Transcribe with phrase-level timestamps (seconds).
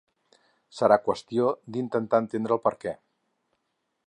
[0.77, 2.99] Serà qüestió d’intentar entendre el perquè.